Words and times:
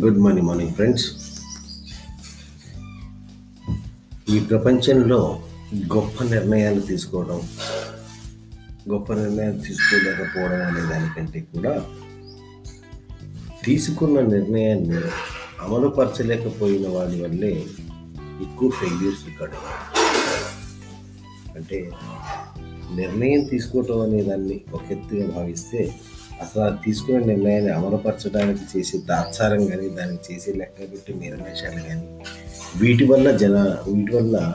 Good 0.00 0.18
morning 0.18 0.46
morning 0.48 0.74
friends. 0.74 1.04
ఈ 4.28 4.40
ప్రపంచంలో 4.40 5.18
గొప్ప 5.94 6.22
నిర్ణయాలు 6.22 6.80
తీసుకోవడం 6.80 7.40
గొప్ప 8.92 9.12
నిర్ణయాలు 9.12 9.58
తీసుకోలేకపోవడం 9.58 10.62
అనే 10.66 10.82
దానికంటే 10.90 11.40
కూడా 11.54 11.74
తీసుకున్న 13.64 14.20
నిర్ణయాన్ని 14.20 15.00
అమలుపరచలేకపోయిన 15.62 16.88
వాడి 16.88 17.22
వల్లే 17.22 17.52
ఎక్కువ 18.42 18.70
ఫెయిల్యూర్స్ 18.70 19.24
రికార్డ్ 19.26 19.54
అంటే 21.56 21.78
నిర్ణయం 22.94 23.44
తీసుకోవటం 23.44 24.00
అనే 24.00 24.22
దాన్ని 24.22 24.60
ఒక 24.72 24.82
ఎత్తుగా 24.90 25.26
భావిస్తే 25.26 25.80
అసలు 26.44 26.62
ఆ 26.62 26.68
తీసుకున్న 26.84 27.24
నిర్ణయాన్ని 27.24 27.70
అమలుపరచడానికి 27.70 28.78
చేసే 28.78 28.98
దాత్సారం 28.98 29.66
కానీ 29.66 29.88
దానికి 29.88 30.34
చేసే 30.34 30.52
లెక్క 30.52 30.80
పెట్టి 30.80 31.14
నిర్ణయాలు 31.14 31.88
కానీ 31.88 32.08
వీటి 32.76 33.04
వల్ల 33.04 33.36
జన 33.36 33.56
వీటి 33.88 34.16
వల్ల 34.16 34.54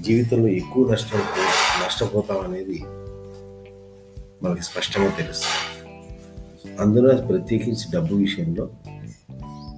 జీవితంలో 0.00 0.48
ఎక్కువ 0.48 0.92
నష్టం 0.92 1.18
నష్టపోతాం 1.84 2.40
అనేది 2.40 2.78
మనకి 4.42 4.62
స్పష్టంగా 4.62 5.08
తెలుస్తుంది. 5.08 5.62
అందులో 6.80 7.14
ప్రత్యేకించి 7.14 7.84
డబ్బు 7.94 8.14
విషయంలో 8.14 8.70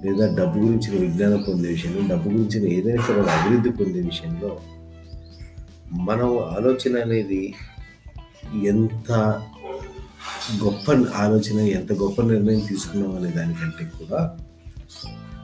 లేదా 0.05 0.25
డబ్బు 0.35 0.59
గురించిన 0.59 1.01
విజ్ఞానం 1.01 1.45
పొందే 1.47 1.67
విషయంలో 1.67 2.15
డబ్బు 2.15 2.29
గురించిన 2.29 2.73
ఏదైనా 2.73 3.03
సరే 3.03 3.21
అభివృద్ధి 3.21 3.69
పొందే 3.69 3.99
విషయంలో 3.99 4.59
మనం 5.93 6.37
ఆలోచన 6.37 7.01
అనేది 7.01 7.53
ఎంత 8.67 9.11
గొప్ప 10.57 10.85
ఆలోచన 11.15 11.59
ఎంత 11.59 11.93
గొప్ప 11.93 12.21
నిర్ణయం 12.21 12.59
తీసుకున్నాం 12.59 13.15
అనే 13.15 13.29
దానికంటే 13.29 13.91
కూడా 13.99 14.19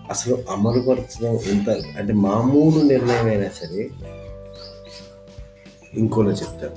అసలు 0.09 0.37
అమలుపరచడం 0.49 1.39
ఎంత 1.51 1.69
అంటే 1.97 2.13
మామూలు 2.13 2.79
నిర్ణయం 2.85 3.25
అయినా 3.25 3.49
సరే 3.49 3.83
ఇంకోలా 5.97 6.31
చెప్తారు. 6.31 6.75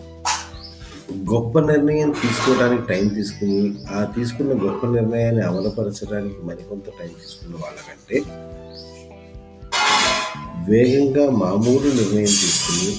గొప్ప 1.33 1.59
నిర్ణయం 1.59 2.11
తీసుకోవడానికి 2.11 2.83
టైం 2.87 3.09
తీసుకుని 3.09 3.59
ఆ 3.91 4.05
తీసుకున్న 4.17 4.53
గొప్ప 4.65 4.87
నిర్ణయాన్ని 4.87 5.43
అమలుపరచడానికి 5.43 6.41
మరికొంత 6.43 6.85
టైం 7.01 7.13
తీసుకున్న 7.23 7.55
వాళ్ళకంటే 7.63 8.19
వేగంగా 10.69 11.31
మామూలు 11.31 11.89
నిర్ణయం 11.95 12.35
తీసుకుని 12.37 12.91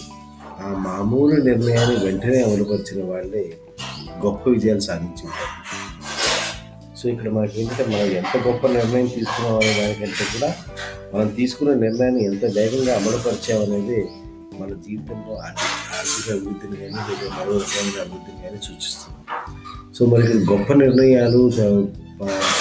ఆ 0.61 0.69
మామూలు 0.85 1.35
నిర్ణయాన్ని 1.41 2.05
వెంటనే 2.05 2.43
అమలుపరిచిన 2.43 3.03
వాళ్ళే 3.05 3.43
గొప్ప 4.25 4.43
విజయాలు 4.55 4.83
సాధించింది. 4.89 5.37
సో 6.99 7.03
ఇక్కడ 7.11 7.27
మనకి 7.35 7.55
ఏంటంటే 7.61 7.83
మనం 7.91 8.09
ఎంత 8.21 8.33
గొప్ప 8.47 8.61
నిర్ణయం 8.77 9.09
తీసుకున్నాం 9.17 9.53
అనే 9.59 9.73
దానికంటే 9.79 10.25
కూడా 10.33 10.49
మనం 11.13 11.29
తీసుకున్న 11.37 11.73
నిర్ణయాన్ని 11.83 12.23
ఎంత 12.29 12.45
వేగంగా 12.57 12.93
అమలుపరిచామనేది 12.99 13.99
మన 14.59 14.69
జీవితంలో 14.85 15.33
ఆర్థిక 15.45 15.69
ఆర్థిక 15.99 16.27
అభివృద్ధిని 16.35 16.75
కానీ 16.81 16.97
లేదా 17.07 17.27
మరో 17.37 17.53
రకమైన 17.61 17.97
అభివృద్ధిని 18.05 18.39
కానీ 18.43 18.59
సూచిస్తుంది. 18.67 19.21
సో 19.95 20.01
మనకి 20.11 20.37
గొప్ప 20.51 20.73
నిర్ణయాలు 20.83 21.41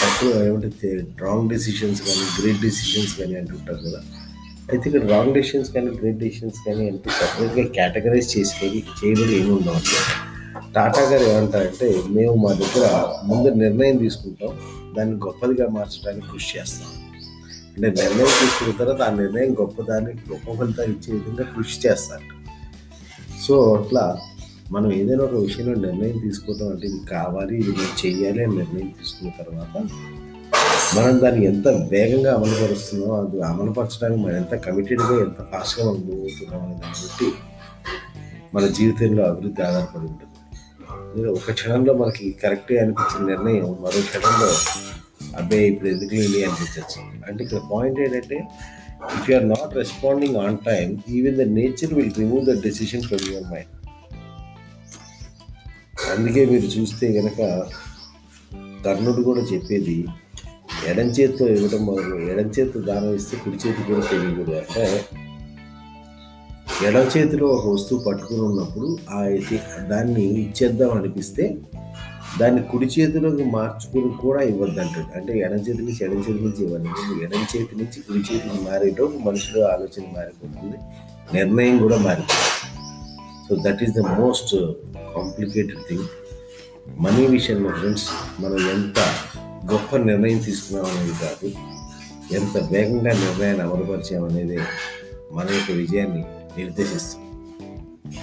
తక్కువ 0.01 0.31
ఏమంటే 0.48 0.91
రాంగ్ 1.25 1.48
డెసిషన్స్ 1.53 2.01
కానీ 2.06 2.25
గ్రేట్ 2.36 2.61
డెసిషన్స్ 2.67 3.12
కానీ 3.20 3.34
అంటుంటారు 3.41 3.81
కదా. 3.86 4.01
అయితే 4.70 4.84
ఇక్కడ 4.89 5.05
రాంగ్ 5.14 5.34
డెసిషన్స్ 5.36 5.70
కానీ 5.77 5.91
గ్రేట్ 6.01 6.20
డెసిషన్స్ 6.23 6.61
కానీ 6.67 6.84
అంటే 6.92 7.11
సపరేట్గా 7.19 7.64
కేటగరైజ్ 7.77 8.29
చేసి 8.34 8.55
చేయబడి 9.01 9.33
ఏమి 9.41 9.53
ఉండవు. 9.59 9.81
టాటా 10.78 11.02
గారు 11.02 11.24
ఏమంటారంటే 11.24 12.02
మేము 12.08 12.34
మా 12.34 12.52
దగ్గర 12.52 13.06
ముందు 13.24 13.48
నిర్ణయం 13.48 13.96
తీసుకుంటాం 13.96 14.50
దాన్ని 14.96 15.16
గొప్పదిగా 15.16 15.68
మార్చడానికి 15.68 16.26
కృషి 16.32 16.58
చేస్తాం. 16.58 16.88
అంటే 17.76 18.02
నిర్ణయం 18.02 18.32
తీసుకున్న 18.40 18.72
తర్వాత 18.78 19.02
ఆ 19.02 19.14
నిర్ణయం 19.14 19.55
గొప్పదాన్ని 19.55 20.11
గొప్ప 20.11 20.58
ఫలితాలు 20.58 20.90
ఇచ్చే 20.90 21.14
విధంగా 21.14 21.44
కృషి 21.56 21.88
చేస్తారు. 21.88 22.27
సో 23.46 23.74
అట్లా 23.74 24.18
మనం 24.72 24.92
ఏదైనా 24.92 25.24
ఒక 25.24 25.34
విషయంలో 25.34 25.74
నిర్ణయం 25.74 26.18
తీసుకోవడం 26.18 26.68
అంటే 26.68 26.86
ఇది 26.86 27.00
కావాలి 27.11 27.56
ఇది 27.56 27.70
నేను 27.70 28.06
చేయాలి 28.06 28.44
అని 28.44 28.56
నిర్ణయం 28.56 28.88
తీసుకున్న 28.88 29.30
తర్వాత 29.42 29.83
మనం 30.96 31.20
దాన్ని 31.20 31.46
ఎంత 31.46 31.68
వేగంగా 31.68 32.34
అమలుపరుస్తున్నామో 32.34 33.14
అది 33.20 33.42
అమలుపరచడానికి 33.42 34.22
మనం 34.22 34.36
ఎంత 34.36 34.55
కమిటెడ్గా 34.55 35.20
ఎంత 35.20 35.42
ఫాస్ట్గా 35.52 35.90
మనం 35.90 36.00
మూవ్ 36.06 36.20
అవుతున్నాం 36.20 36.62
అనే 36.62 36.74
దాన్ని 36.74 37.02
బట్టి 37.02 37.33
మన 38.55 38.67
జీవితంలో 38.67 39.24
అభివృద్ధి 39.24 39.62
ఆధారపడి 39.62 40.05
ఉంటుంది. 40.06 40.24
మీరు 41.18 41.30
ఒక 41.30 41.52
క్షణంలో 41.52 41.92
మనకి 41.95 42.33
కరెక్ట్గా 42.42 42.83
అనిపించిన 42.83 43.23
నిర్ణయం 43.27 43.77
మరో 43.80 44.01
క్షణంలో 44.01 44.48
అబ్బాయి 45.36 45.67
ఇప్పుడు 45.67 45.89
ఎందుకు 45.89 46.14
లేని 46.14 46.42
అనిపించవచ్చు 46.45 47.01
అంటే 47.29 47.45
ఇక్కడ 47.45 47.61
పాయింట్ 47.73 48.01
ఏంటంటే 48.01 48.39
if 49.17 49.30
you 49.30 49.36
are 49.36 49.48
not 49.48 49.77
responding 49.77 50.36
on 50.36 50.58
time 50.67 50.92
even 51.08 51.36
the 51.36 51.40
nature 51.40 51.95
will 51.95 52.12
remove 52.18 52.45
the 52.45 52.55
decision 52.64 53.02
from 53.02 53.24
your 53.33 53.52
mind 53.52 53.74
అందుకే 56.11 56.45
మీరు 56.46 56.67
చూస్తే 56.67 57.12
కనుక 57.12 57.40
కర్ణుడు 58.85 59.23
కూడా 59.23 59.40
చెప్పేది 59.40 59.98
ఎడం 60.86 61.08
చేతితో 61.08 61.46
ఇవ్వడం 61.48 61.86
మొదలు 61.86 62.17
ఎడం 62.30 62.48
చేతితో 62.48 62.80
దానం 62.80 63.14
ఇస్తే 63.14 63.36
కుడి 63.36 63.56
చేతి 63.56 63.83
కూడా 63.83 64.06
తెలియకూడదు. 64.06 64.55
అంటే 64.55 64.85
ఎడం 66.86 67.00
చేతిలో 67.00 67.46
ఒక 67.46 67.66
వస్తువు 67.66 68.00
పట్టుకుని 68.00 68.40
ఉన్నప్పుడు 68.40 68.98
ఆ 69.11 69.22
దాన్ని 69.86 70.24
ఇచ్చేద్దాం 70.24 70.90
అనిపిస్తే 70.90 71.56
దాన్ని 72.40 72.62
కుడి 72.62 72.86
చేతిలోకి 72.86 73.44
మార్చుకుని 73.44 74.12
కూడా 74.22 74.42
ఇవ్వద్దు 74.42 74.80
అంటాడు 74.80 75.18
అంటే 75.18 75.38
ఎడం 75.38 75.56
చేతి 75.56 75.83
నుంచి 75.83 76.05
ఎడం 76.05 76.18
చేతి 76.18 76.33
నుంచి 76.33 76.64
ఇవ్వండి 76.64 77.24
ఎడం 77.24 77.40
చేతి 77.40 77.77
నుంచి 77.77 78.00
కుడి 78.00 78.18
చేతికి 78.18 78.64
మారేటప్పుడు 78.64 79.18
మనుషుల 79.18 79.64
ఆలోచన 79.64 80.02
మారిపోతుంది. 80.17 80.77
నిర్ణయం 81.34 81.78
కూడా 81.78 81.98
మారిపోతుంది. 81.98 82.68
So 83.48 83.70
that 83.70 83.83
is 83.83 83.92
the 83.92 83.98
most 83.98 84.56
complicated 85.17 85.83
thing 85.88 86.06
money 87.00 87.27
విషయంలో 87.27 87.70
ఫ్రెండ్స్ 87.70 88.06
మనం 88.40 88.70
ఎంత 88.70 88.98
గొప్ప 89.72 89.96
నిర్ణయం 89.96 90.38
తీసుకున్నాం 90.38 90.86
అనేది 90.86 91.12
కాదు. 91.12 91.52
ఎంత 92.34 92.72
వేగంగా 92.72 93.12
నిర్ణయాన్ని 93.12 93.62
అమలుపరిచామనేది 93.62 94.58
మన 95.33 95.46
యొక్క 95.50 95.70
విజయాన్ని 95.70 96.24
If 96.57 96.75
this 96.75 96.92
is. 96.92 97.17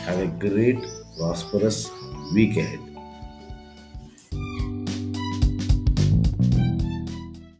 Have 0.05 0.19
a 0.19 0.27
great, 0.27 0.79
prosperous 1.17 1.91
week 2.33 2.57
ahead. 2.57 2.94